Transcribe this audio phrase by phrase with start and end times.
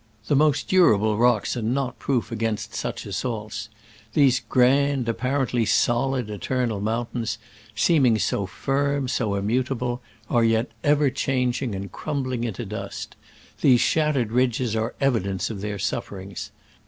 [0.25, 3.69] The most durable rocks are not proof against such assaults.
[4.13, 7.37] These grand, apparent ly solid, eternal mountains,
[7.75, 13.15] seeming so firm, so immutable, are yet ever chang ing and crumbling into dust.
[13.61, 16.49] These shattered ridges are evidence of their suf ferings.